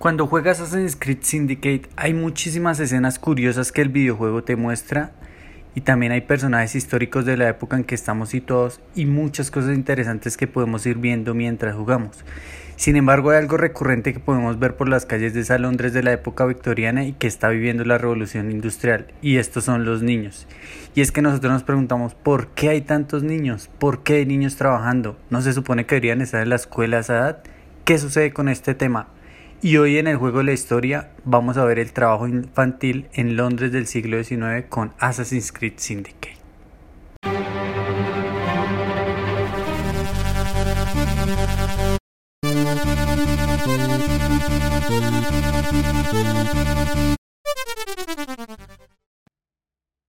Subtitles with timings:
[0.00, 5.12] Cuando juegas Assassin's Creed Syndicate hay muchísimas escenas curiosas que el videojuego te muestra
[5.74, 9.76] y también hay personajes históricos de la época en que estamos situados y muchas cosas
[9.76, 12.24] interesantes que podemos ir viendo mientras jugamos.
[12.76, 16.02] Sin embargo, hay algo recurrente que podemos ver por las calles de esa Londres de
[16.02, 20.46] la época victoriana y que está viviendo la revolución industrial, y estos son los niños.
[20.94, 23.68] Y es que nosotros nos preguntamos, ¿por qué hay tantos niños?
[23.78, 25.18] ¿Por qué hay niños trabajando?
[25.28, 27.42] ¿No se supone que deberían estar en la escuela a esa edad?
[27.84, 29.08] ¿Qué sucede con este tema?
[29.62, 33.36] Y hoy en el juego de la historia vamos a ver el trabajo infantil en
[33.36, 36.38] Londres del siglo XIX con Assassin's Creed Syndicate.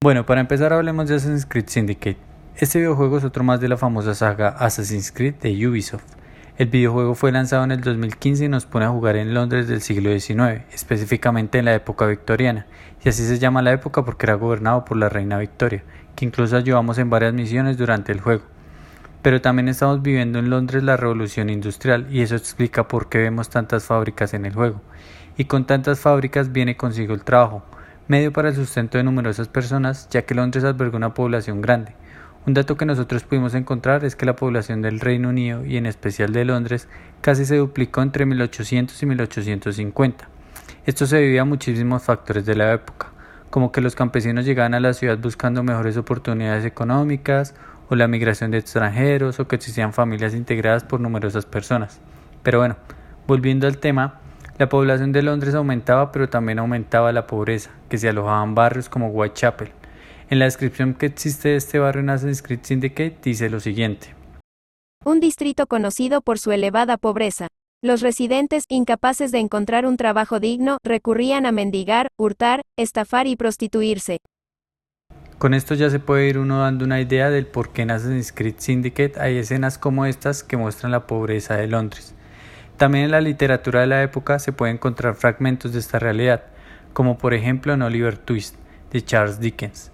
[0.02, 2.18] Bueno, para empezar hablemos de Assassin's Creed Syndicate.
[2.56, 6.21] Este videojuego es otro más de la famosa saga Assassin's Creed de Ubisoft.
[6.62, 9.82] El videojuego fue lanzado en el 2015 y nos pone a jugar en Londres del
[9.82, 12.68] siglo XIX, específicamente en la época victoriana,
[13.04, 15.84] y así se llama la época porque era gobernado por la reina Victoria,
[16.16, 18.44] que incluso ayudamos en varias misiones durante el juego.
[19.24, 23.50] Pero también estamos viviendo en Londres la revolución industrial y eso explica por qué vemos
[23.50, 24.84] tantas fábricas en el juego.
[25.38, 27.64] Y con tantas fábricas viene consigo el trabajo,
[28.08, 31.96] medio para el sustento de numerosas personas, ya que Londres alberga una población grande.
[32.44, 35.86] Un dato que nosotros pudimos encontrar es que la población del Reino Unido y en
[35.86, 36.88] especial de Londres
[37.22, 40.28] casi se duplicó entre 1800 y 1850.
[40.88, 43.12] Esto se debía a muchísimos factores de la época,
[43.52, 47.54] como que los campesinos llegaban a la ciudad buscando mejores oportunidades económicas,
[47.90, 52.00] o la migración de extranjeros, o que existían familias integradas por numerosas personas.
[52.42, 52.78] Pero bueno,
[53.28, 54.20] volviendo al tema,
[54.58, 58.90] la población de Londres aumentaba, pero también aumentaba la pobreza, que se alojaba en barrios
[58.90, 59.72] como Whitechapel,
[60.32, 64.16] en la descripción que existe de este barrio en Assassin's Creed Syndicate dice lo siguiente.
[65.04, 67.48] Un distrito conocido por su elevada pobreza.
[67.84, 74.20] Los residentes, incapaces de encontrar un trabajo digno, recurrían a mendigar, hurtar, estafar y prostituirse.
[75.38, 78.32] Con esto ya se puede ir uno dando una idea del por qué en Assassin's
[78.32, 82.16] Creed Syndicate hay escenas como estas que muestran la pobreza de Londres.
[82.78, 86.46] También en la literatura de la época se pueden encontrar fragmentos de esta realidad,
[86.94, 88.56] como por ejemplo en Oliver Twist,
[88.94, 89.92] de Charles Dickens.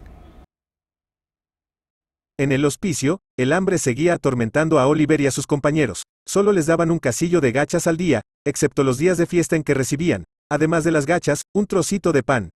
[2.40, 6.04] En el hospicio, el hambre seguía atormentando a Oliver y a sus compañeros.
[6.24, 9.64] Solo les daban un casillo de gachas al día, excepto los días de fiesta en
[9.64, 12.52] que recibían, además de las gachas, un trocito de pan.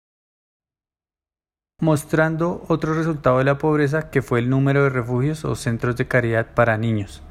[1.80, 6.08] Mostrando otro resultado de la pobreza que fue el número de refugios o centros de
[6.08, 7.22] caridad para niños.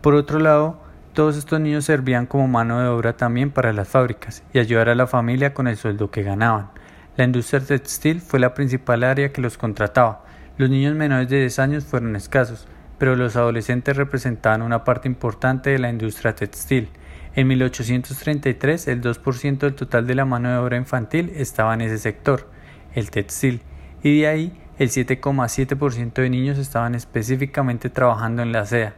[0.00, 0.80] Por otro lado,
[1.12, 4.94] todos estos niños servían como mano de obra también para las fábricas y ayudar a
[4.94, 6.70] la familia con el sueldo que ganaban.
[7.18, 10.24] La industria textil fue la principal área que los contrataba,
[10.58, 12.66] los niños menores de 10 años fueron escasos,
[12.98, 16.88] pero los adolescentes representaban una parte importante de la industria textil.
[17.36, 21.98] En 1833 el 2% del total de la mano de obra infantil estaba en ese
[21.98, 22.50] sector,
[22.92, 23.62] el textil,
[24.02, 28.94] y de ahí el 7,7% de niños estaban específicamente trabajando en la seda.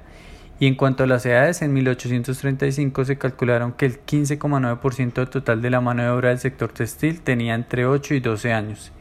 [0.58, 5.60] Y en cuanto a las edades, en 1835 se calcularon que el 15,9% del total
[5.60, 8.92] de la mano de obra del sector textil tenía entre 8 y 12 años.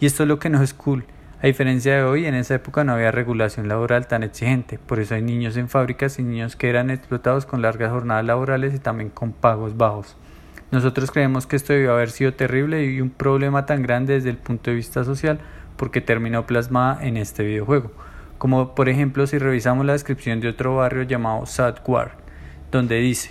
[0.00, 1.04] Y esto es lo que no es cool,
[1.42, 5.14] a diferencia de hoy, en esa época no había regulación laboral tan exigente, por eso
[5.14, 9.10] hay niños en fábricas y niños que eran explotados con largas jornadas laborales y también
[9.10, 10.16] con pagos bajos.
[10.70, 14.38] Nosotros creemos que esto debió haber sido terrible y un problema tan grande desde el
[14.38, 15.38] punto de vista social
[15.76, 17.92] porque terminó plasmada en este videojuego.
[18.38, 22.16] Como por ejemplo si revisamos la descripción de otro barrio llamado Southwark,
[22.70, 23.30] donde dice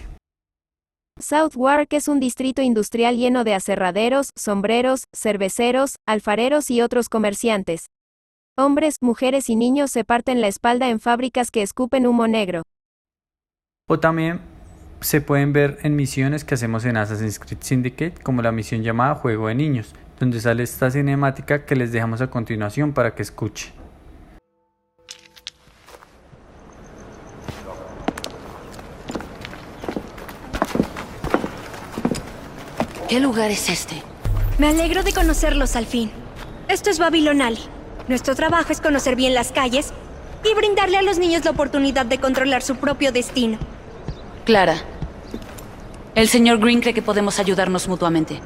[1.19, 7.87] Southwark es un distrito industrial lleno de aserraderos, sombreros, cerveceros, alfareros y otros comerciantes.
[8.57, 12.63] Hombres, mujeres y niños se parten la espalda en fábricas que escupen humo negro.
[13.89, 14.39] O también
[15.01, 19.15] se pueden ver en misiones que hacemos en Assassin's Creed Syndicate, como la misión llamada
[19.15, 23.73] Juego de Niños, donde sale esta cinemática que les dejamos a continuación para que escuchen.
[33.09, 34.01] ¿Qué lugar es este?
[34.59, 36.09] Me alegro de conocerlos al fin.
[36.69, 37.74] Esto es Babilonali.
[38.07, 39.91] Nuestro trabajo es conocer bien las calles
[40.43, 43.57] y brindarle a los niños la oportunidad de controlar su propio destino.
[44.45, 44.77] Clara,
[46.13, 48.41] el señor Green cree que podemos ayudarnos mutuamente.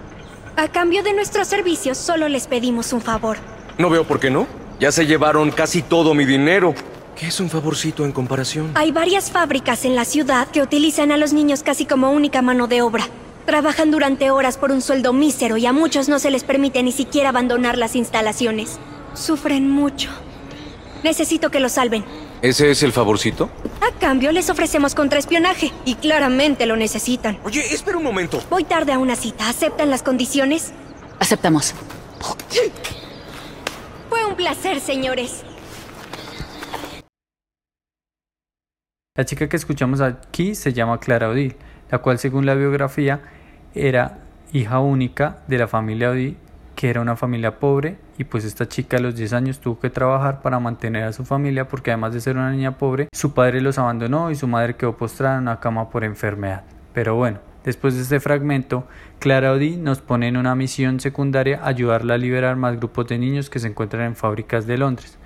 [0.55, 3.37] A cambio de nuestros servicios, solo les pedimos un favor.
[3.77, 4.47] No veo por qué no.
[4.79, 6.73] Ya se llevaron casi todo mi dinero.
[7.17, 8.71] ¿Qué es un favorcito en comparación?
[8.75, 12.67] Hay varias fábricas en la ciudad que utilizan a los niños casi como única mano
[12.67, 13.05] de obra.
[13.45, 16.93] Trabajan durante horas por un sueldo mísero y a muchos no se les permite ni
[16.93, 18.79] siquiera abandonar las instalaciones.
[19.13, 20.09] Sufren mucho.
[21.03, 22.03] Necesito que los salven.
[22.41, 23.49] ¿Ese es el favorcito?
[23.81, 25.71] A cambio, les ofrecemos contraespionaje.
[25.85, 27.37] Y claramente lo necesitan.
[27.43, 28.41] Oye, espera un momento.
[28.49, 29.49] Voy tarde a una cita.
[29.49, 30.71] ¿Aceptan las condiciones?
[31.19, 31.73] Aceptamos.
[34.09, 35.43] Fue un placer, señores.
[39.15, 41.57] La chica que escuchamos aquí se llama Clara Odile,
[41.91, 43.21] la cual según la biografía
[43.75, 44.19] era
[44.53, 46.37] hija única de la familia Odile,
[46.75, 49.89] que era una familia pobre y pues esta chica a los 10 años tuvo que
[49.89, 53.61] trabajar para mantener a su familia porque además de ser una niña pobre, su padre
[53.61, 56.63] los abandonó y su madre quedó postrada en una cama por enfermedad.
[56.93, 58.87] Pero bueno, Después de este fragmento,
[59.19, 63.49] Clara Odi nos pone en una misión secundaria ayudarla a liberar más grupos de niños
[63.49, 65.17] que se encuentran en fábricas de Londres.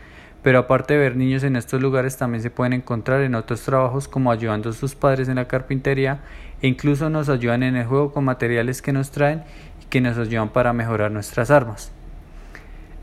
[0.42, 4.08] Pero aparte de ver niños en estos lugares, también se pueden encontrar en otros trabajos
[4.08, 6.22] como ayudando a sus padres en la carpintería
[6.62, 9.44] e incluso nos ayudan en el juego con materiales que nos traen
[9.82, 11.94] y que nos ayudan para mejorar nuestras armas.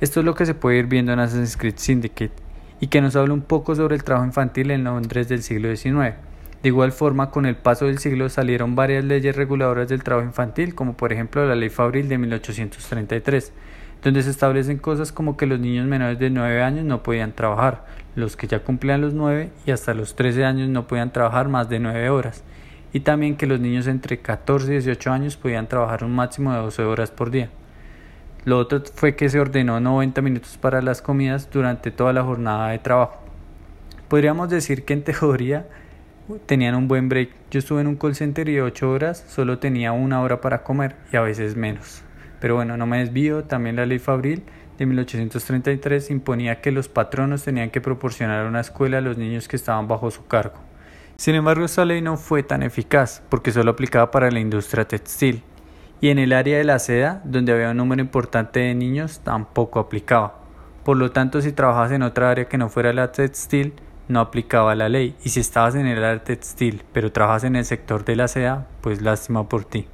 [0.01, 2.33] Esto es lo que se puede ir viendo en Assassin's Creed Syndicate
[2.81, 6.15] y que nos habla un poco sobre el trabajo infantil en Londres del siglo XIX.
[6.63, 10.75] De igual forma, con el paso del siglo salieron varias leyes reguladoras del trabajo infantil,
[10.75, 13.53] como por ejemplo la Ley Fabril de 1833,
[14.03, 17.85] donde se establecen cosas como que los niños menores de 9 años no podían trabajar,
[18.17, 21.69] los que ya cumplían los 9 y hasta los 13 años no podían trabajar más
[21.69, 22.43] de 9 horas,
[22.95, 26.61] y también que los niños entre 14 y 18 años podían trabajar un máximo de
[26.61, 27.51] 12 horas por día.
[28.45, 32.71] Lo otro fue que se ordenó 90 minutos para las comidas durante toda la jornada
[32.71, 33.21] de trabajo.
[34.09, 35.67] Podríamos decir que en teoría
[36.47, 37.31] tenían un buen break.
[37.51, 40.63] Yo estuve en un call center y de 8 horas solo tenía una hora para
[40.63, 42.03] comer y a veces menos.
[42.41, 44.43] Pero bueno, no me desvío, también la ley Fabril
[44.79, 49.57] de 1833 imponía que los patronos tenían que proporcionar una escuela a los niños que
[49.57, 50.59] estaban bajo su cargo.
[51.17, 55.43] Sin embargo, esta ley no fue tan eficaz porque solo aplicaba para la industria textil
[56.01, 59.81] y en el área de la seda, donde había un número importante de niños, tampoco
[59.81, 60.39] aplicaba.
[60.85, 63.75] Por lo tanto, si trabajabas en otra área que no fuera la textil,
[64.09, 67.65] no aplicaba la ley y si estabas en el área textil pero trabajas en el
[67.65, 69.87] sector de la seda, pues lástima por ti.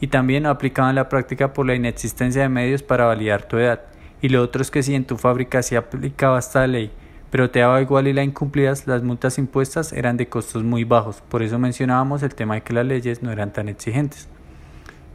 [0.00, 3.82] Y también no aplicaban la práctica por la inexistencia de medios para validar tu edad.
[4.20, 6.90] Y lo otro es que si en tu fábrica sí aplicaba esta ley,
[7.30, 11.22] pero te daba igual y la incumplías, las multas impuestas eran de costos muy bajos.
[11.28, 14.28] Por eso mencionábamos el tema de que las leyes no eran tan exigentes.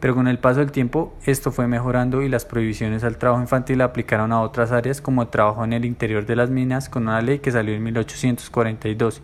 [0.03, 3.79] Pero con el paso del tiempo esto fue mejorando y las prohibiciones al trabajo infantil
[3.79, 7.21] aplicaron a otras áreas como el trabajo en el interior de las minas con una
[7.21, 9.21] ley que salió en 1842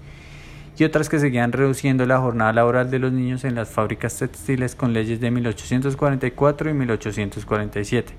[0.77, 4.73] y otras que seguían reduciendo la jornada laboral de los niños en las fábricas textiles
[4.73, 8.13] con leyes de 1844 y 1847.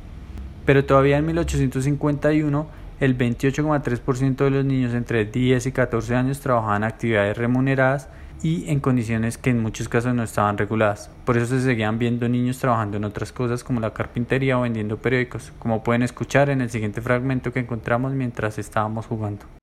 [0.66, 2.66] Pero todavía en 1851
[3.00, 8.10] el 28,3% de los niños entre 10 y 14 años trabajaban actividades remuneradas
[8.42, 11.10] y en condiciones que en muchos casos no estaban reguladas.
[11.24, 14.96] Por eso se seguían viendo niños trabajando en otras cosas como la carpintería o vendiendo
[14.96, 19.59] periódicos, como pueden escuchar en el siguiente fragmento que encontramos mientras estábamos jugando.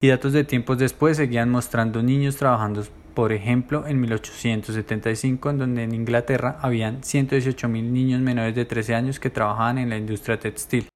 [0.00, 5.82] Y datos de tiempos después seguían mostrando niños trabajando, por ejemplo, en 1875, en donde
[5.82, 10.86] en Inglaterra habían 118.000 niños menores de 13 años que trabajaban en la industria textil.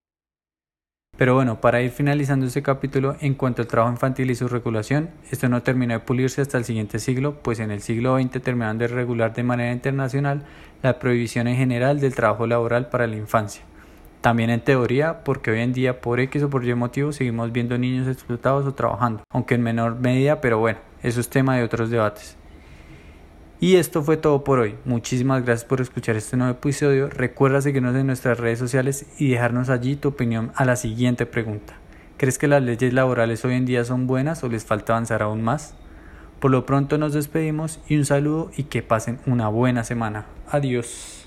[1.16, 5.10] Pero bueno, para ir finalizando este capítulo, en cuanto al trabajo infantil y su regulación,
[5.30, 8.78] esto no terminó de pulirse hasta el siguiente siglo, pues en el siglo XX terminaron
[8.78, 10.44] de regular de manera internacional
[10.80, 13.62] la prohibición en general del trabajo laboral para la infancia.
[14.22, 17.76] También en teoría, porque hoy en día por X o por Y motivo seguimos viendo
[17.76, 21.90] niños explotados o trabajando, aunque en menor medida, pero bueno, eso es tema de otros
[21.90, 22.36] debates.
[23.58, 24.76] Y esto fue todo por hoy.
[24.84, 27.10] Muchísimas gracias por escuchar este nuevo episodio.
[27.10, 31.74] Recuerda seguirnos en nuestras redes sociales y dejarnos allí tu opinión a la siguiente pregunta.
[32.16, 35.42] ¿Crees que las leyes laborales hoy en día son buenas o les falta avanzar aún
[35.42, 35.74] más?
[36.38, 40.26] Por lo pronto nos despedimos y un saludo y que pasen una buena semana.
[40.48, 41.21] Adiós.